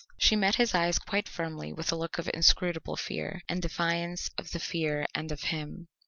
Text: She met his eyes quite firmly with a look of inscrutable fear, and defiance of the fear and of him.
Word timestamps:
She 0.17 0.35
met 0.35 0.55
his 0.55 0.73
eyes 0.73 0.97
quite 0.97 1.29
firmly 1.29 1.71
with 1.71 1.91
a 1.91 1.95
look 1.95 2.17
of 2.17 2.27
inscrutable 2.33 2.95
fear, 2.95 3.43
and 3.47 3.61
defiance 3.61 4.31
of 4.35 4.49
the 4.49 4.57
fear 4.59 5.05
and 5.13 5.31
of 5.31 5.41
him. 5.43 5.89